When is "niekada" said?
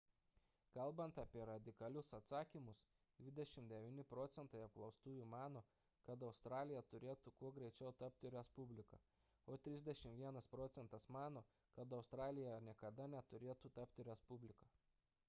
12.71-13.09